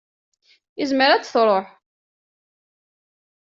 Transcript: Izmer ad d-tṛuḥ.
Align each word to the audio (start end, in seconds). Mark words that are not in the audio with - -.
Izmer 0.83 1.09
ad 1.11 1.21
d-tṛuḥ. 1.21 1.67